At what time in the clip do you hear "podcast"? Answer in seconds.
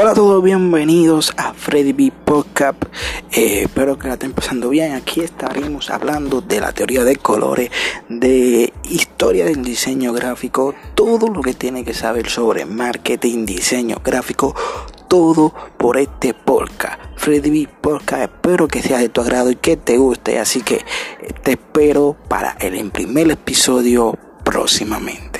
2.24-2.80, 16.32-17.00, 17.80-18.22